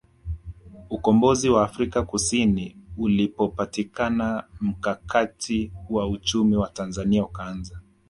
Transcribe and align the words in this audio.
Ukombozi 0.89 1.49
wa 1.49 1.63
Afrika 1.63 2.03
Kusini 2.03 2.77
ulipopatikana 2.97 4.43
mkakati 4.61 5.71
wa 5.89 6.07
uchumi 6.09 6.55
wa 6.55 6.69
Tanzania 6.69 7.23
ukaanza 7.25 7.79